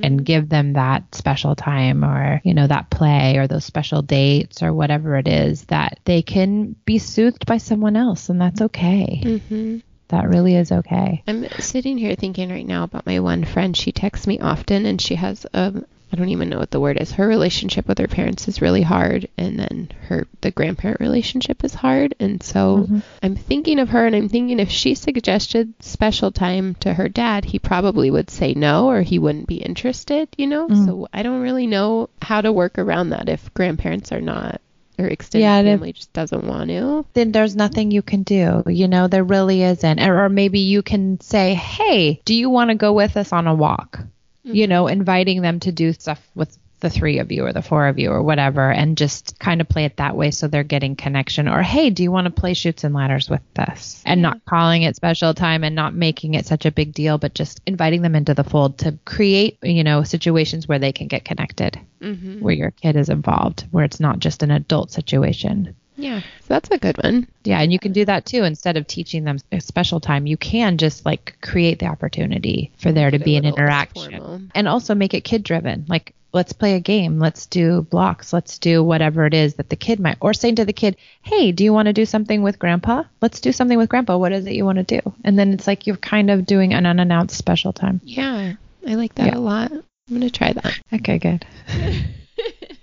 and 0.04 0.26
give 0.26 0.48
them 0.48 0.72
that 0.74 1.14
special 1.14 1.54
time 1.54 2.06
or 2.06 2.40
you 2.46 2.54
know 2.54 2.66
that 2.66 2.90
play 2.90 3.36
or 3.36 3.46
those 3.46 3.66
special 3.66 4.02
dates 4.02 4.64
or 4.64 4.72
whatever 4.74 5.18
it 5.18 5.28
is 5.28 5.66
that 5.66 6.00
they 6.06 6.22
can 6.22 6.78
be 6.86 6.98
soothed 6.98 7.46
by 7.46 7.58
someone 7.58 7.98
else 7.98 8.30
and 8.30 8.40
that's 8.40 8.62
okay. 8.62 9.22
Mm-hmm. 9.22 9.80
that 10.08 10.30
really 10.30 10.56
is 10.56 10.72
okay. 10.72 11.24
I'm 11.28 11.50
sitting 11.60 11.98
here 11.98 12.16
thinking 12.16 12.50
right 12.52 12.66
now 12.66 12.84
about 12.84 13.06
my 13.06 13.20
one 13.20 13.44
friend. 13.44 13.76
She 13.76 13.92
texts 13.92 14.28
me 14.28 14.40
often 14.40 14.86
and 14.86 15.02
she 15.02 15.16
has 15.16 15.46
um 15.54 15.86
I 16.12 16.18
don't 16.18 16.30
even 16.30 16.50
know 16.50 16.60
what 16.60 16.72
the 16.72 16.80
word 16.80 16.98
is. 17.02 17.12
Her 17.12 17.28
relationship 17.28 17.88
with 17.88 17.98
her 17.98 18.08
parents 18.08 18.48
is 18.48 18.62
really 18.62 18.82
hard, 18.82 19.28
and 19.38 19.60
then 19.60 19.90
her 20.08 20.28
the 20.42 20.52
grandparent 20.52 21.00
relationship 21.00 21.64
is 21.64 21.74
hard. 21.74 22.16
And 22.20 22.42
so 22.42 22.84
mm-hmm. 22.84 23.00
I'm 23.24 23.36
thinking 23.36 23.80
of 23.80 23.90
her, 23.90 24.06
and 24.06 24.16
I'm 24.16 24.30
thinking 24.30 24.60
if 24.60 24.70
she 24.70 24.96
suggested 24.96 25.74
special 25.80 26.32
time 26.32 26.76
to 26.76 26.94
her 26.94 27.10
dad, 27.10 27.46
he 27.46 27.60
probably 27.60 28.12
would 28.12 28.30
say 28.30 28.54
no, 28.54 28.88
or 28.88 29.02
he 29.02 29.20
wouldn't 29.20 29.48
be 29.48 29.58
interested. 29.58 30.30
You 30.38 30.48
know. 30.48 30.68
Mm. 30.68 30.86
So 30.86 31.08
I 31.12 31.24
don't 31.24 31.42
really 31.42 31.68
know 31.68 32.10
how 32.22 32.42
to 32.42 32.52
work 32.52 32.78
around 32.78 33.10
that 33.10 33.30
if 33.30 33.54
grandparents 33.54 34.12
are 34.12 34.22
not 34.22 34.62
or 34.98 35.08
extended 35.08 35.44
Yeah, 35.44 35.62
family 35.62 35.94
just 35.94 36.14
doesn't 36.14 36.46
want 36.46 36.70
to. 36.70 37.06
then 37.14 37.32
there's 37.32 37.56
nothing 37.56 37.92
you 37.92 38.02
can 38.02 38.24
do 38.24 38.64
you 38.68 38.88
know 38.88 39.08
there 39.08 39.24
really 39.24 39.62
isn't 39.62 40.00
or, 40.00 40.26
or 40.26 40.30
maybe 40.30 40.60
you 40.60 40.82
can 40.82 41.20
say 41.20 41.54
hey 41.54 42.22
do 42.24 42.34
you 42.34 42.50
want 42.50 42.70
to 42.70 42.76
go 42.76 42.94
with 42.94 43.18
us 43.18 43.34
on 43.34 43.48
a 43.48 43.54
walk 43.54 44.00
you 44.46 44.68
know 44.68 44.88
inviting 44.88 45.42
them 45.42 45.60
to 45.60 45.72
do 45.72 45.94
stuff 45.94 46.22
with 46.36 46.58
the 46.82 46.90
three 46.90 47.20
of 47.20 47.32
you 47.32 47.46
or 47.46 47.54
the 47.54 47.62
four 47.62 47.88
of 47.88 47.98
you 47.98 48.12
or 48.12 48.22
whatever 48.22 48.70
and 48.70 48.98
just 48.98 49.40
kind 49.40 49.62
of 49.62 49.68
play 49.68 49.86
it 49.86 49.96
that 49.98 50.16
way 50.16 50.30
so 50.30 50.48
they're 50.48 50.64
getting 50.64 50.96
connection 50.96 51.48
or 51.48 51.62
hey 51.64 51.90
do 51.90 52.04
you 52.04 52.12
want 52.12 52.26
to 52.26 52.32
play 52.32 52.54
Chutes 52.54 52.84
and 52.84 52.94
Ladders 52.94 53.30
with 53.30 53.42
us 53.58 54.04
and 54.06 54.22
not 54.22 54.44
calling 54.46 54.84
it 54.84 54.96
special 54.96 55.34
time 55.34 55.64
and 55.64 55.74
not 55.74 55.96
making 55.96 56.34
it 56.34 56.46
such 56.46 56.66
a 56.66 56.72
big 56.72 56.94
deal 56.94 57.18
but 57.18 57.34
just 57.34 57.62
inviting 57.66 58.02
them 58.02 58.14
into 58.14 58.34
the 58.34 58.44
fold 58.44 58.78
to 58.80 58.98
create 59.06 59.58
you 59.64 59.84
know 59.84 60.04
situations 60.04 60.68
where 60.68 60.80
they 60.80 60.92
can 60.92 61.08
get 61.08 61.26
connected 61.26 61.80
Mm-hmm. 62.02 62.42
where 62.42 62.54
your 62.54 62.70
kid 62.72 62.98
is 62.98 63.10
involved 63.10 63.66
where 63.72 63.86
it's 63.86 64.00
not 64.00 64.20
just 64.20 64.44
an 64.44 64.52
adult 64.52 64.92
situation 64.92 65.76
Yeah, 65.98 66.20
so 66.20 66.26
that's 66.48 66.70
a 66.72 66.78
good 66.78 67.02
one. 67.04 67.28
yeah, 67.44 67.60
and 67.62 67.72
you 67.72 67.80
can 67.80 67.92
do 67.94 68.06
that 68.06 68.26
too. 68.26 68.44
Instead 68.44 68.78
of 68.78 68.86
teaching 68.88 69.24
them 69.24 69.38
a 69.52 69.60
special 69.62 70.00
time, 70.00 70.28
you 70.28 70.38
can 70.38 70.78
just 70.78 71.06
like 71.06 71.38
create 71.42 71.80
the 71.80 71.88
opportunity 71.88 72.72
for 72.78 72.92
there 72.92 73.12
to 73.12 73.20
be 73.20 73.38
an 73.38 73.46
interaction 73.46 74.52
and 74.54 74.68
also 74.68 74.94
make 74.96 75.14
it 75.14 75.22
kid 75.24 75.44
driven. 75.44 75.86
Like, 75.88 76.14
let's 76.34 76.52
play 76.52 76.76
a 76.76 76.82
game, 76.82 77.18
let's 77.18 77.46
do 77.46 77.82
blocks, 77.84 78.34
let's 78.34 78.60
do 78.60 78.84
whatever 78.84 79.26
it 79.26 79.34
is 79.34 79.54
that 79.56 79.70
the 79.70 79.78
kid 79.78 80.02
might, 80.02 80.18
or 80.20 80.34
saying 80.34 80.56
to 80.56 80.66
the 80.66 80.74
kid, 80.74 80.98
hey, 81.22 81.54
do 81.54 81.64
you 81.64 81.72
want 81.72 81.86
to 81.86 81.94
do 81.94 82.06
something 82.06 82.42
with 82.42 82.60
grandpa? 82.60 83.04
Let's 83.22 83.40
do 83.40 83.54
something 83.54 83.78
with 83.78 83.88
grandpa. 83.88 84.18
What 84.18 84.34
is 84.34 84.46
it 84.46 84.54
you 84.54 84.66
want 84.66 84.86
to 84.86 85.00
do? 85.00 85.14
And 85.24 85.40
then 85.40 85.54
it's 85.54 85.66
like 85.66 85.88
you're 85.88 85.96
kind 85.96 86.30
of 86.30 86.46
doing 86.46 86.74
an 86.74 86.86
unannounced 86.86 87.38
special 87.38 87.72
time. 87.72 88.02
Yeah, 88.04 88.56
I 88.86 88.96
like 88.96 89.16
that 89.16 89.28
Yeah. 89.28 89.38
a 89.38 89.40
lot. 89.40 89.72
I'm 89.72 89.84
gonna 90.12 90.30
try 90.30 90.52
that. 90.52 90.78
Okay, 90.94 91.20
good. 91.20 91.46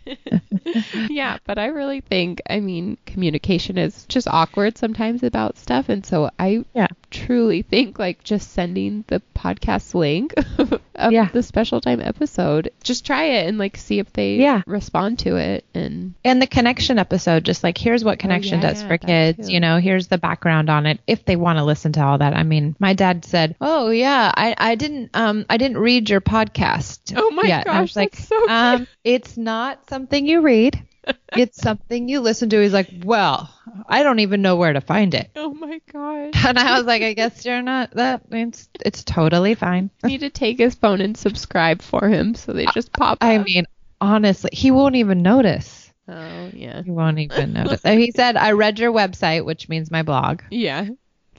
yeah, 1.08 1.38
but 1.46 1.58
I 1.58 1.66
really 1.66 2.00
think, 2.00 2.40
I 2.48 2.60
mean, 2.60 2.96
communication 3.06 3.78
is 3.78 4.04
just 4.06 4.28
awkward 4.28 4.76
sometimes 4.78 5.22
about 5.22 5.58
stuff. 5.58 5.88
And 5.88 6.04
so 6.04 6.30
I 6.38 6.64
Yeah. 6.74 6.88
truly 7.10 7.62
think 7.62 7.98
like 7.98 8.22
just 8.24 8.52
sending 8.52 9.04
the 9.08 9.22
podcast 9.34 9.94
link 9.94 10.34
of 10.94 11.12
Yeah. 11.12 11.28
the 11.32 11.42
special 11.42 11.80
time 11.80 12.00
episode, 12.00 12.70
just 12.82 13.04
try 13.06 13.24
it 13.24 13.46
and 13.48 13.58
like 13.58 13.76
see 13.76 13.98
if 13.98 14.12
they 14.12 14.36
Yeah. 14.36 14.62
respond 14.66 15.18
to 15.20 15.36
it. 15.36 15.64
And 15.74 16.14
And 16.24 16.40
the 16.42 16.46
connection 16.46 16.98
episode, 16.98 17.44
just 17.44 17.62
like 17.64 17.78
here's 17.78 18.04
what 18.04 18.18
connection 18.18 18.58
Oh, 18.60 18.62
yeah, 18.62 18.68
does 18.70 18.82
for 18.82 18.98
kids, 18.98 19.46
too. 19.48 19.52
you 19.54 19.60
know, 19.60 19.78
here's 19.78 20.08
the 20.08 20.18
background 20.18 20.68
on 20.70 20.86
it 20.86 21.00
if 21.06 21.24
they 21.24 21.36
want 21.36 21.58
to 21.58 21.64
listen 21.64 21.92
to 21.92 22.04
all 22.04 22.18
that. 22.18 22.34
I 22.34 22.42
mean, 22.42 22.76
my 22.78 22.92
dad 22.94 23.24
said, 23.24 23.56
"Oh 23.60 23.90
yeah, 23.90 24.32
I, 24.36 24.54
I 24.58 24.74
didn't 24.74 25.10
um 25.14 25.46
I 25.48 25.56
didn't 25.56 25.78
read 25.78 26.10
your 26.10 26.20
podcast." 26.20 27.12
Oh 27.16 27.30
my 27.32 27.44
yet." 27.44 27.66
And 27.66 27.76
I 27.76 27.80
gosh, 27.80 27.90
was 27.90 27.96
like, 27.96 28.16
so 28.16 28.48
um, 28.48 28.86
it's 29.04 29.36
not 29.36 29.88
something 29.88 30.26
you 30.26 30.40
read. 30.40 30.82
it's 31.36 31.60
something 31.60 32.08
you 32.08 32.20
listen 32.20 32.48
to. 32.50 32.60
He's 32.60 32.72
like, 32.72 32.90
"Well, 33.04 33.52
I 33.88 34.02
don't 34.02 34.20
even 34.20 34.42
know 34.42 34.56
where 34.56 34.72
to 34.72 34.80
find 34.80 35.14
it." 35.14 35.30
oh 35.36 35.52
my 35.54 35.80
god! 35.92 36.30
And 36.46 36.58
I 36.58 36.76
was 36.76 36.86
like, 36.86 37.02
"I 37.02 37.14
guess 37.14 37.44
you're 37.44 37.62
not. 37.62 37.92
That 37.92 38.30
means 38.30 38.68
it's 38.84 39.04
totally 39.04 39.54
fine." 39.54 39.90
You 40.02 40.10
need 40.10 40.20
to 40.20 40.30
take 40.30 40.58
his 40.58 40.74
phone 40.74 41.00
and 41.00 41.16
subscribe 41.16 41.82
for 41.82 42.08
him 42.08 42.34
so 42.34 42.52
they 42.52 42.66
just 42.66 42.92
pop 42.92 43.18
I 43.20 43.36
up. 43.36 43.46
mean, 43.46 43.64
honestly, 44.00 44.50
he 44.52 44.70
won't 44.70 44.96
even 44.96 45.22
notice. 45.22 45.92
Oh 46.08 46.50
yeah. 46.52 46.82
He 46.82 46.90
won't 46.90 47.18
even 47.18 47.52
notice. 47.52 47.82
He 47.82 48.10
said, 48.10 48.36
"I 48.36 48.52
read 48.52 48.78
your 48.78 48.92
website, 48.92 49.44
which 49.44 49.68
means 49.68 49.90
my 49.90 50.02
blog." 50.02 50.42
Yeah. 50.50 50.88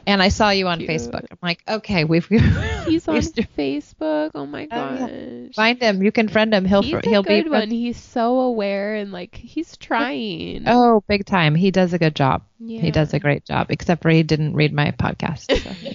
And 0.05 0.21
I 0.21 0.29
saw 0.29 0.49
you 0.49 0.67
on 0.67 0.79
Cute. 0.79 0.89
Facebook. 0.89 1.25
I'm 1.31 1.37
like, 1.41 1.61
okay, 1.67 2.03
we've 2.03 2.25
He's 2.85 3.07
on 3.07 3.15
Facebook. 3.17 4.31
Oh 4.35 4.45
my 4.45 4.67
Oh, 4.71 4.97
gosh. 4.97 5.55
find 5.55 5.81
him. 5.81 6.03
You 6.03 6.11
can 6.11 6.27
friend 6.27 6.53
him. 6.53 6.65
He'll 6.65 6.81
he's 6.81 6.93
a 6.93 7.01
he'll 7.09 7.23
good 7.23 7.45
be 7.45 7.49
one. 7.49 7.69
He's 7.69 7.97
so 7.97 8.39
aware 8.39 8.95
and 8.95 9.11
like 9.11 9.35
he's 9.35 9.77
trying. 9.77 10.63
Oh, 10.67 11.03
big 11.07 11.25
time. 11.25 11.55
He 11.55 11.71
does 11.71 11.93
a 11.93 11.99
good 11.99 12.15
job. 12.15 12.43
yeah. 12.59 12.81
He 12.81 12.91
does 12.91 13.13
a 13.13 13.19
great 13.19 13.45
job. 13.45 13.67
Except 13.69 14.01
for 14.01 14.09
he 14.09 14.23
didn't 14.23 14.53
read 14.55 14.73
my 14.73 14.91
podcast. 14.91 15.51
so. 15.61 15.91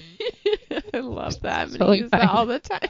I 0.93 0.99
love 0.99 1.39
that. 1.41 1.67
I'm 1.67 1.69
Totally 1.77 1.99
use 1.99 2.11
that 2.11 2.29
all 2.29 2.45
the 2.45 2.59
time. 2.59 2.89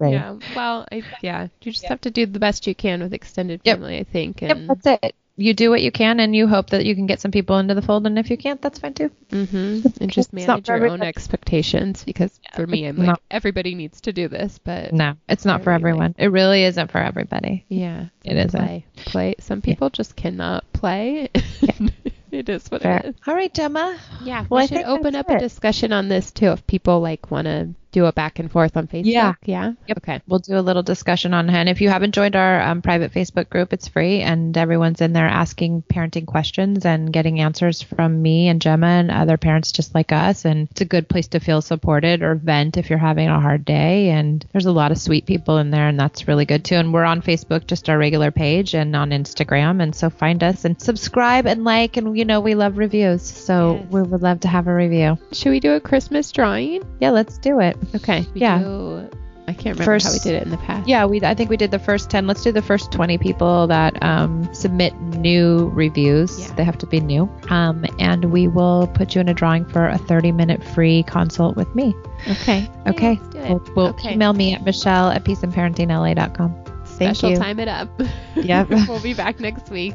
Yeah. 0.00 0.36
Well, 0.54 0.86
I, 0.90 1.02
yeah. 1.22 1.48
You 1.62 1.72
just 1.72 1.84
have 1.86 2.00
to 2.02 2.10
do 2.10 2.26
the 2.26 2.38
best 2.38 2.66
you 2.66 2.74
can 2.74 3.02
with 3.02 3.12
extended 3.14 3.60
Yep. 3.64 3.76
family, 3.78 3.98
I 3.98 4.04
think. 4.04 4.40
yep, 4.42 4.50
And 4.56 4.68
that's 4.70 4.86
it. 4.86 5.14
You 5.38 5.52
do 5.54 5.68
what 5.70 5.82
you 5.82 5.92
can 5.92 6.18
and 6.20 6.34
you 6.34 6.46
hope 6.46 6.70
that 6.70 6.84
you 6.86 6.94
can 6.94 7.06
get 7.06 7.20
some 7.20 7.30
people 7.30 7.58
into 7.58 7.74
the 7.74 7.82
fold. 7.82 8.06
And 8.06 8.18
if 8.18 8.30
you 8.30 8.36
can't, 8.38 8.60
that's 8.62 8.78
fine 8.78 8.94
too. 8.94 9.10
Mm-hmm. 9.30 9.88
And 10.00 10.10
just 10.10 10.32
It's 10.32 10.46
not 10.46 10.48
manage 10.48 10.66
for 10.66 10.76
your 10.78 10.88
own 10.88 11.02
expectations 11.02 12.04
because 12.04 12.40
for 12.54 12.66
me, 12.66 12.86
I'm 12.86 12.96
like, 12.96 13.06
not- 13.06 13.22
everybody 13.30 13.74
needs 13.74 14.00
to 14.02 14.12
do 14.12 14.28
this, 14.28 14.58
but 14.58 14.92
No, 14.92 15.14
it's 15.28 15.44
not 15.44 15.62
for 15.62 15.70
Everybody. 15.72 15.90
everyone. 15.92 16.14
It 16.18 16.28
really 16.28 16.64
isn't 16.64 16.90
for 16.90 16.98
everybody. 16.98 17.64
yeah, 17.68 18.06
It 18.24 18.36
isn't. 18.36 18.58
play. 18.60 18.86
Play. 18.96 19.34
Some 19.40 19.60
people 19.62 19.90
just 19.90 20.16
cannot 20.16 20.64
play. 20.72 21.28
it 22.30 22.48
is 22.48 22.68
what 22.70 22.82
Fair. 22.82 22.98
it 22.98 23.04
is. 23.06 23.14
All 23.26 23.34
right, 23.34 23.52
Gemma. 23.52 23.98
Yeah, 24.22 24.46
Well, 24.48 24.60
I 24.60 24.64
we 24.64 24.68
should 24.68 24.86
open 24.86 25.12
that's 25.12 25.28
up 25.28 25.36
a 25.36 25.38
discussion 25.38 25.92
on 25.92 26.08
this 26.08 26.30
too 26.32 26.52
if 26.52 26.66
people 26.66 27.00
like 27.00 27.30
want 27.30 27.46
to 27.46 27.74
do 27.96 28.06
a 28.06 28.12
back 28.12 28.38
and 28.38 28.50
forth 28.50 28.76
on 28.76 28.86
Facebook. 28.86 29.06
Yeah. 29.06 29.32
Yeah. 29.44 29.72
Yep. 29.88 29.98
Okay. 29.98 30.20
We'll 30.28 30.38
do 30.40 30.58
a 30.58 30.60
little 30.60 30.82
discussion 30.82 31.32
on 31.32 31.48
it. 31.48 31.54
And 31.54 31.68
if 31.68 31.80
you 31.80 31.88
haven't 31.88 32.14
joined 32.14 32.36
our 32.36 32.60
um, 32.60 32.82
private 32.82 33.12
Facebook 33.12 33.48
group, 33.48 33.72
it's 33.72 33.88
free, 33.88 34.20
and 34.20 34.56
everyone's 34.56 35.00
in 35.00 35.12
there 35.14 35.26
asking 35.26 35.82
parenting 35.90 36.26
questions 36.26 36.84
and 36.84 37.12
getting 37.12 37.40
answers 37.40 37.80
from 37.82 38.20
me 38.20 38.48
and 38.48 38.60
Gemma 38.60 38.86
and 38.86 39.10
other 39.10 39.36
parents 39.38 39.72
just 39.72 39.94
like 39.94 40.12
us. 40.12 40.44
And 40.44 40.68
it's 40.70 40.82
a 40.82 40.84
good 40.84 41.08
place 41.08 41.28
to 41.28 41.40
feel 41.40 41.62
supported 41.62 42.22
or 42.22 42.34
vent 42.34 42.76
if 42.76 42.90
you're 42.90 42.98
having 42.98 43.28
a 43.28 43.40
hard 43.40 43.64
day. 43.64 44.10
And 44.10 44.44
there's 44.52 44.66
a 44.66 44.72
lot 44.72 44.92
of 44.92 44.98
sweet 44.98 45.24
people 45.26 45.56
in 45.58 45.70
there, 45.70 45.88
and 45.88 45.98
that's 45.98 46.28
really 46.28 46.44
good 46.44 46.64
too. 46.64 46.76
And 46.76 46.92
we're 46.92 47.04
on 47.04 47.22
Facebook, 47.22 47.66
just 47.66 47.88
our 47.88 47.96
regular 47.98 48.30
page, 48.30 48.74
and 48.74 48.94
on 48.94 49.10
Instagram. 49.10 49.82
And 49.82 49.94
so 49.94 50.10
find 50.10 50.42
us 50.44 50.64
and 50.66 50.80
subscribe 50.80 51.46
and 51.46 51.64
like. 51.64 51.96
And 51.96 52.16
you 52.18 52.24
know, 52.26 52.40
we 52.40 52.54
love 52.54 52.76
reviews, 52.76 53.22
so 53.22 53.76
Yes. 53.76 53.86
we 53.90 54.02
would 54.02 54.22
love 54.22 54.40
to 54.40 54.48
have 54.48 54.66
a 54.66 54.74
review. 54.74 55.18
Should 55.32 55.50
we 55.50 55.60
do 55.60 55.72
a 55.72 55.80
Christmas 55.80 56.30
drawing? 56.32 56.82
Yeah, 57.00 57.10
let's 57.10 57.38
do 57.38 57.60
it. 57.60 57.76
Okay. 57.94 58.26
We 58.34 58.40
Yeah. 58.40 58.58
do- 58.58 59.08
I 59.48 59.52
can't 59.52 59.76
remember 59.78 59.84
First- 59.84 60.06
how 60.06 60.12
we 60.14 60.18
did 60.18 60.34
it 60.34 60.42
in 60.42 60.50
the 60.50 60.56
past. 60.56 60.88
Yeah, 60.88 61.04
we 61.06 61.22
I 61.22 61.32
think 61.34 61.50
we 61.50 61.56
did 61.56 61.70
the 61.70 61.78
first 61.78 62.10
10. 62.10 62.26
Let's 62.26 62.42
do 62.42 62.50
the 62.50 62.62
first 62.62 62.90
20 62.90 63.16
people 63.16 63.68
that 63.68 63.96
um, 64.02 64.48
submit 64.52 65.00
new 65.00 65.70
reviews. 65.72 66.36
Yeah. 66.40 66.54
They 66.56 66.64
have 66.64 66.76
to 66.78 66.86
be 66.86 66.98
new. 66.98 67.30
Um, 67.48 67.84
and 68.00 68.24
we 68.32 68.48
will 68.48 68.88
put 68.88 69.14
you 69.14 69.20
in 69.20 69.28
a 69.28 69.34
drawing 69.34 69.64
for 69.64 69.86
a 69.86 69.98
30 69.98 70.32
minute 70.32 70.64
free 70.64 71.04
consult 71.04 71.54
with 71.56 71.72
me. 71.76 71.94
Okay. 72.28 72.68
Okay. 72.88 73.20
let's 73.22 73.28
do 73.28 73.38
it. 73.38 73.48
We'll, 73.50 73.62
we'll 73.76 73.86
Okay. 73.90 74.14
email 74.14 74.32
me 74.32 74.52
at 74.52 74.64
michelle 74.64 75.10
at 75.10 75.22
peaceandparentingla.com. 75.24 76.64
Thank 76.84 77.14
Special 77.14 77.30
you. 77.30 77.36
time 77.36 77.60
it 77.60 77.68
up. 77.68 77.88
Yep. 78.34 78.68
we'll 78.88 79.00
be 79.00 79.14
back 79.14 79.38
next 79.38 79.70
week. 79.70 79.94